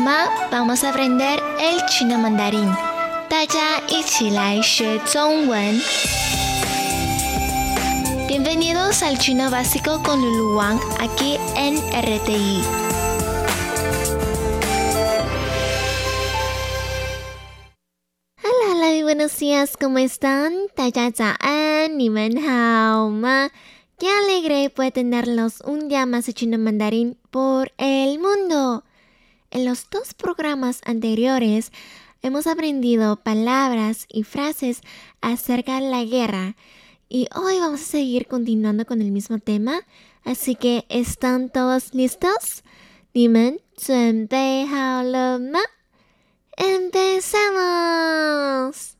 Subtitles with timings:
[0.00, 0.28] 吗？
[0.50, 2.74] 帮我们 aprender el chino mandarín，
[3.28, 5.80] 大家一起来学中文。
[8.26, 12.62] Bienvenidos al chino básico con Lulu Wang aquí en RTI.
[18.42, 20.54] Hola, hola, buenos días, ¿cómo están?
[20.74, 23.50] Taya Zhaan, ni men hao ma.
[23.98, 28.84] Qué alegre puede tenerlos un día más de chino mandarín por el mundo.
[29.50, 31.72] En los dos programas anteriores
[32.22, 34.82] hemos aprendido palabras y frases
[35.20, 36.54] acerca de la guerra
[37.08, 39.80] y hoy vamos a seguir continuando con el mismo tema.
[40.22, 42.62] Así que, ¿están todos listos?
[43.12, 43.58] Dime,
[46.56, 48.99] ¡Empezamos!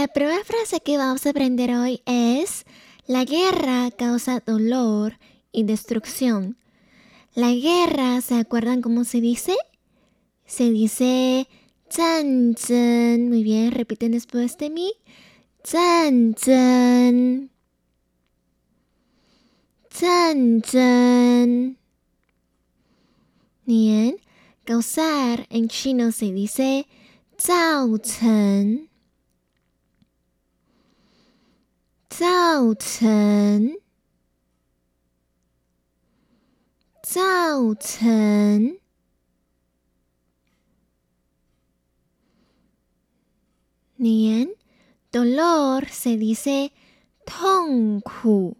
[0.00, 2.64] La primera frase que vamos a aprender hoy es
[3.06, 5.18] La guerra causa dolor
[5.52, 6.56] y destrucción.
[7.34, 9.54] La guerra, ¿se acuerdan cómo se dice?
[10.46, 11.46] Se dice
[11.90, 12.56] zan
[13.28, 14.94] Muy bien, repiten después de mí.
[15.66, 17.50] Zan zan
[23.66, 24.16] Bien,
[24.64, 26.86] causar en chino se dice
[27.38, 28.89] zao chen.
[32.10, 33.78] 造成，
[37.02, 38.78] 造成。
[43.94, 44.48] 年
[45.12, 46.72] ，dolor se dice
[47.24, 48.56] 痛苦，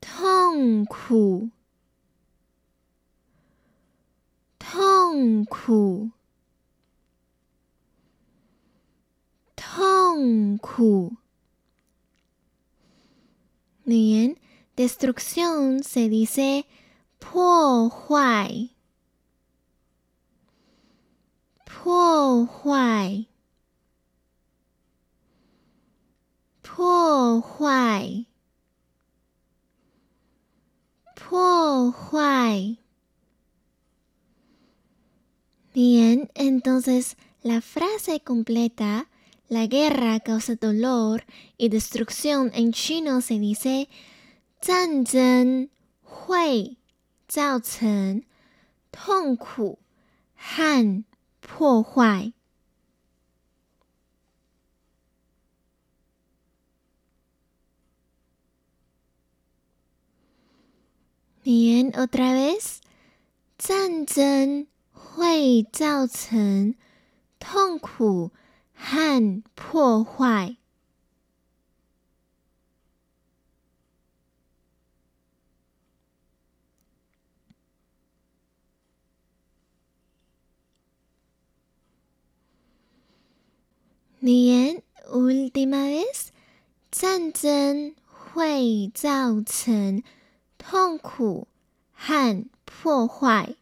[0.00, 1.50] 痛苦，
[4.58, 6.10] 痛苦。
[9.71, 11.17] 痛苦。
[13.85, 14.37] Bien,
[14.75, 16.65] destrucción se dice
[17.19, 18.69] 破坏，
[21.65, 23.27] 破坏，
[26.61, 28.25] 破坏，
[31.15, 32.77] 破坏。
[35.73, 39.07] Bien, entonces la frase completa
[39.51, 41.23] la guerra causa dolor
[41.57, 42.51] y destrucción.
[42.53, 43.87] En chino se dice
[44.61, 45.69] 战争
[46.03, 46.77] 会
[47.27, 48.23] 造成
[48.91, 49.79] 痛苦
[50.35, 51.03] 和
[51.41, 52.33] 破坏。
[61.43, 62.79] Bien, otra vez，
[63.57, 66.75] 战争会造成
[67.39, 68.31] 痛苦。
[68.84, 70.56] 和破坏。
[84.18, 86.28] 年 última vez，
[86.90, 90.02] 战争会造成
[90.58, 91.46] 痛苦
[91.92, 93.56] 和破坏。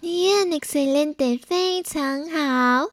[0.00, 2.90] Bien, excelente, 非常好。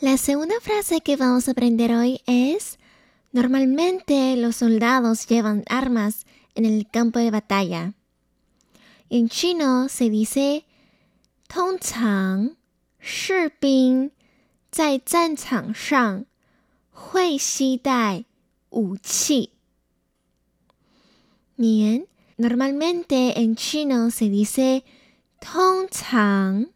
[0.00, 2.78] La segunda frase que vamos a aprender hoy es
[3.32, 7.94] Normalmente los soldados llevan armas en el campo de batalla.
[9.08, 10.64] En chino se dice
[11.48, 12.56] 通常
[12.98, 14.10] 士兵
[14.70, 16.26] 在战场上
[16.90, 18.24] 会携带
[18.74, 19.52] 武器。
[21.56, 22.06] Bien,
[22.36, 24.84] normalmente en chino se dice
[25.40, 26.70] 通常，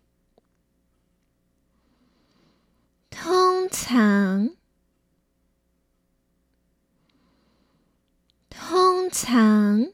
[3.11, 4.57] 通常，
[8.51, 9.93] 通常。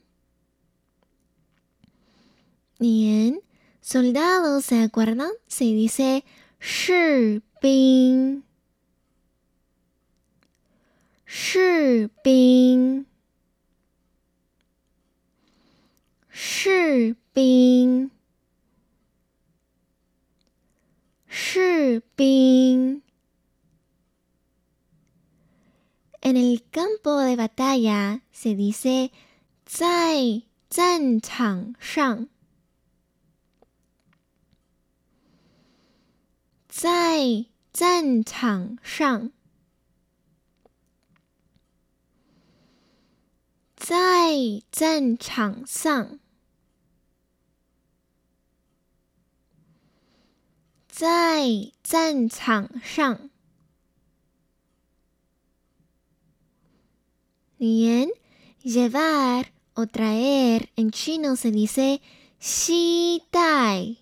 [2.79, 3.41] Bien,
[3.79, 6.25] soldados se acuerdan se dice
[6.59, 8.43] 士兵。
[11.38, 13.04] 士兵，
[16.30, 18.10] 士兵，
[21.26, 23.02] 士兵。
[26.22, 29.10] En el campo de batalla se dice
[29.66, 32.28] 在战场上，
[36.66, 37.44] 在
[37.74, 39.35] 战场上。
[44.35, 46.19] 在战场上，
[50.89, 53.29] 在战场上。
[57.57, 58.09] Bien,
[58.61, 59.45] llevar
[59.75, 62.01] o traer en chino se dice
[62.37, 63.95] xi dai.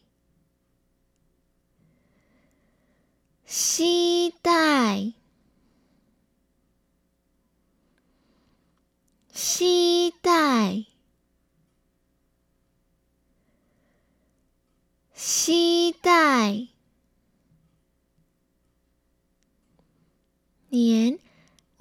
[3.46, 5.14] Xi dai.
[9.32, 9.83] Xi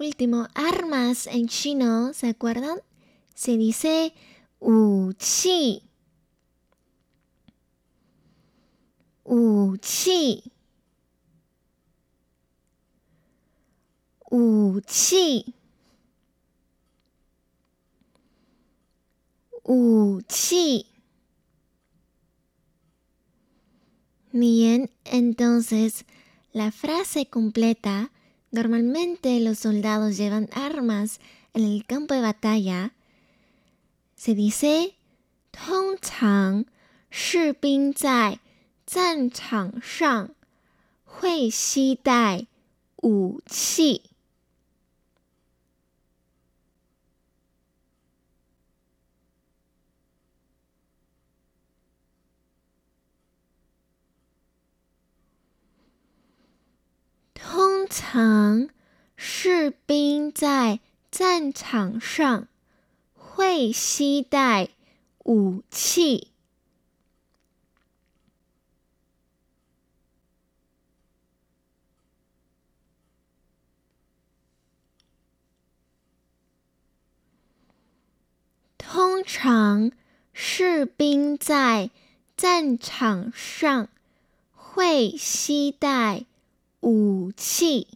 [0.06, 2.78] Último, armas en chino, ¿se acuerdan?
[3.36, 4.14] Se dice
[4.60, 5.82] uchi.
[9.24, 10.44] Uchi.
[14.30, 15.56] Uchi.
[19.64, 20.86] Uchi.
[24.34, 26.04] Bien, entonces
[26.52, 28.12] la frase completa
[28.53, 31.21] Normalmente los soldados llevan armas
[31.55, 32.95] en el campo de batalla.
[34.17, 34.95] Se dice
[35.53, 36.65] 通常
[37.11, 38.39] 士兵在
[38.87, 40.31] 战场上
[41.05, 42.47] 会携带
[43.03, 44.03] 武器。
[57.46, 58.70] 通常，
[59.18, 60.80] 士兵在
[61.12, 62.48] 战场上
[63.14, 64.70] 会携带
[65.26, 66.30] 武器。
[78.78, 79.92] 通常，
[80.32, 81.92] 士兵在
[82.38, 83.90] 战场上
[84.56, 86.26] 会携带。
[86.83, 87.89] 武器。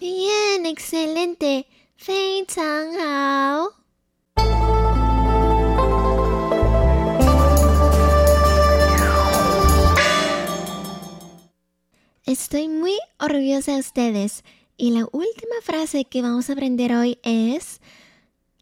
[0.00, 1.66] Bien, excelente，
[1.96, 2.64] 非常
[2.94, 3.74] 好。
[12.24, 14.42] Estoy muy orgullosa de ustedes.
[14.77, 17.79] Y la última frase que vamos a aprender hoy es,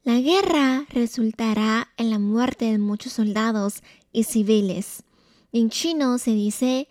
[0.04, 3.82] la guerra resultará en la muerte de muchos soldados
[4.12, 5.04] y civiles.
[5.52, 6.88] En chino se dice,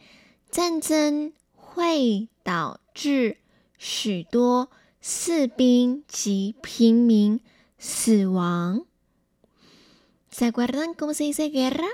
[10.31, 11.89] ¿Se acuerdan cómo se dice guerra?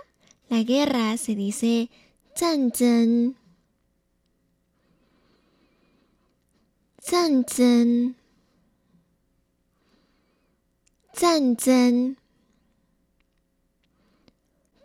[0.48, 1.90] La guerra se dice
[2.38, 3.37] 战争。
[7.07, 8.15] 战争，
[11.13, 12.15] 战争，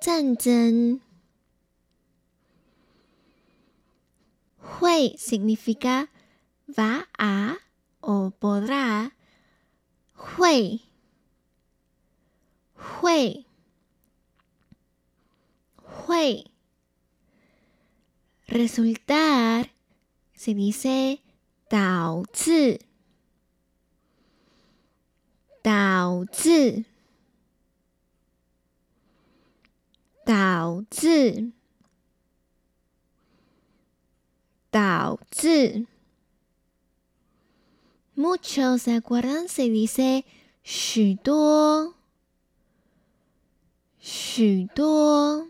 [0.00, 1.00] 战争。
[4.60, 6.08] 会 significa
[6.66, 7.56] va a
[8.00, 9.10] o podrá，
[10.14, 10.80] 会，
[12.74, 13.44] 会，
[15.76, 16.44] 会。
[18.46, 19.70] resultar
[20.32, 21.20] se dice
[21.73, 22.79] 导致，
[25.63, 26.85] 导致，
[30.23, 31.51] 导致，
[34.69, 35.87] 导致。
[38.15, 40.23] muchos acuerdan se dice
[40.63, 41.95] 许多，
[43.97, 45.47] 许多，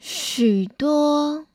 [0.00, 1.46] 许多。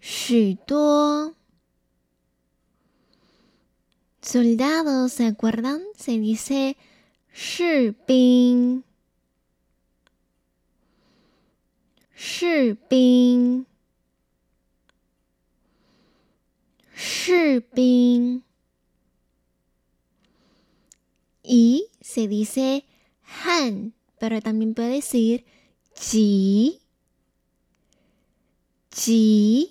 [0.00, 1.34] 许多
[4.20, 5.82] soldados, ¿se acuerdan?
[5.96, 6.76] Se dice
[7.32, 8.84] 士兵，
[12.14, 13.66] 士兵，
[16.94, 18.42] 士兵。
[21.42, 22.86] Y se dice
[23.44, 25.44] han, pero también puede decir
[25.94, 26.80] 几，
[28.88, 29.70] 几。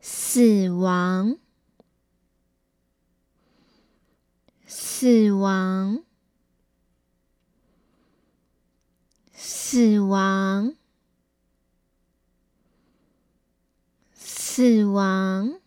[0.00, 1.38] 死亡，
[4.66, 6.04] 死亡，
[9.32, 10.76] 死亡，
[14.14, 15.60] 死亡。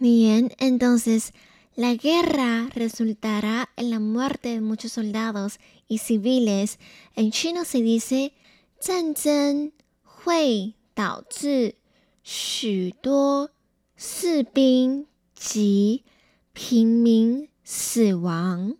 [0.00, 1.32] Bien, entonces
[1.76, 6.78] la guerra resultará en la muerte de muchos soldados y civiles.
[7.14, 8.32] En chino se dice
[8.78, 11.75] 战争会 导致
[12.23, 13.51] 许多
[13.95, 16.03] 士兵及
[16.51, 18.75] 平民死亡。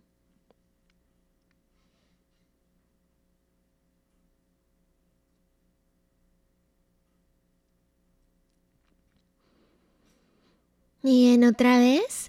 [11.00, 12.26] Bien otra vez，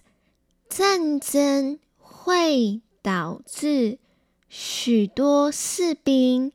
[0.69, 3.99] 战争会导致
[4.47, 6.53] 许多士兵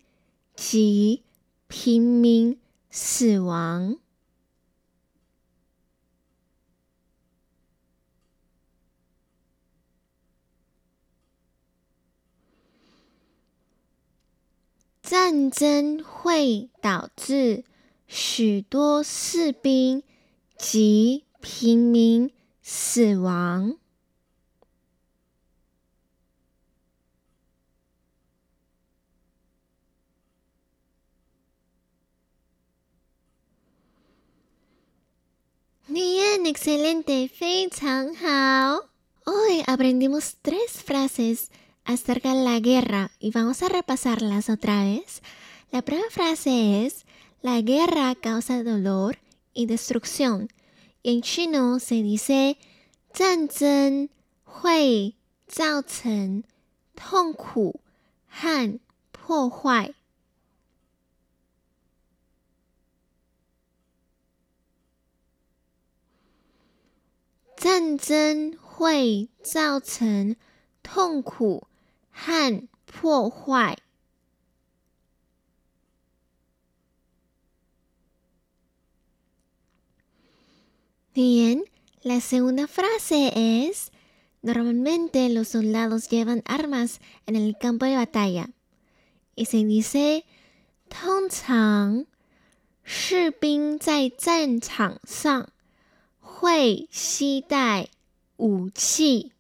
[0.55, 1.23] 及
[1.69, 2.59] 平民
[2.99, 3.99] 死亡。
[15.03, 17.65] 战争会导致
[18.09, 20.03] 许多士兵
[20.57, 23.77] 及平民死亡。
[36.36, 38.90] Bien, excelente, 非常好。
[39.24, 41.50] Hoy aprendimos tres frases
[41.86, 45.22] acerca de la guerra y vamos a repasarlas otra vez.
[45.72, 47.06] La primera frase es,
[47.42, 49.20] la guerra causa dolor
[49.54, 50.50] y destrucción.
[51.02, 52.58] En chino se dice
[53.14, 54.10] 战争
[54.44, 55.16] 会
[55.48, 56.44] 造成
[56.94, 57.80] 痛苦
[58.28, 58.80] 和
[59.14, 59.94] 破坏。
[67.66, 70.36] 战争会造成
[70.82, 71.68] 痛苦
[72.10, 73.78] 和破坏。
[81.14, 81.66] Bien,
[82.04, 83.92] la segunda frase es,
[84.42, 88.50] normalmente los soldados llevan armas en el campo de batalla.
[89.36, 90.24] Y se dice,
[90.90, 92.06] 通常
[92.84, 95.50] 士兵在战场上
[96.39, 97.89] 会携带
[98.37, 99.33] 武器。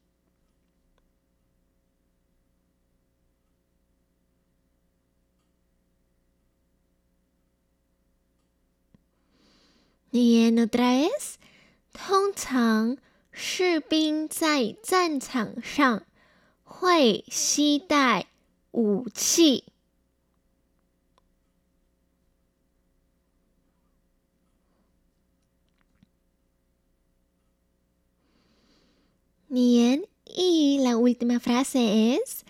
[10.11, 11.35] En otra vez.
[11.93, 12.97] 通常
[13.31, 16.07] 士兵在战场上
[16.65, 18.27] 会携带
[18.71, 19.65] 武器。
[29.50, 32.46] Bien, y la última frase es,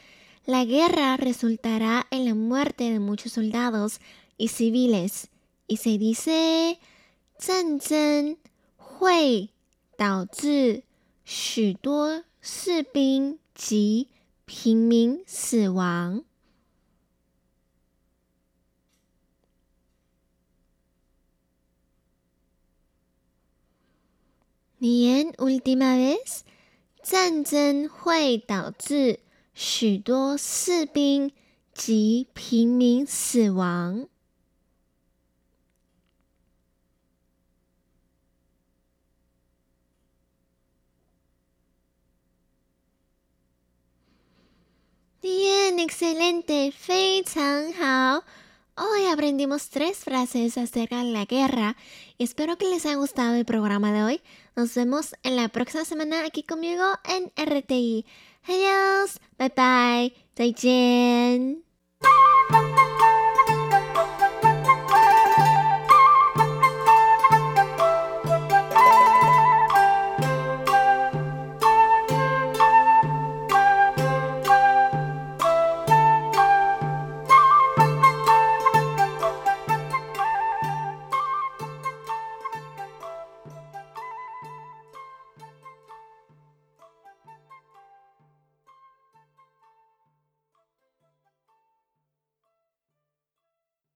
[0.45, 3.99] la guerra resultará en la muerte de muchos soldados
[4.37, 5.29] y civiles.
[5.67, 6.79] Y se dice,
[7.37, 8.37] 战争
[8.77, 9.49] 会
[9.97, 10.83] 导致
[11.25, 14.09] 许多士兵及
[14.45, 16.23] 平民死亡。
[24.79, 26.43] Bien, última vez，
[27.08, 29.20] 战争会导致
[29.54, 31.30] 许多士兵
[31.72, 34.08] 及平民死亡。
[45.20, 48.24] Bien, excelente, 非常好。
[48.76, 51.76] Hoy aprendimos tres frases acerca de la guerra
[52.18, 54.22] espero que les haya gustado el programa de hoy.
[54.54, 58.04] Nos vemos en la próxima semana aquí conmigo en RTI.
[58.44, 61.62] Adiós, bye bye, 再见。